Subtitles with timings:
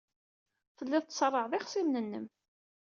[0.77, 2.25] Tellid tṣerrɛed ixṣimen-nnem.